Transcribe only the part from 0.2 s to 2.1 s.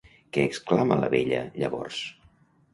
Què exclama la vella, llavors?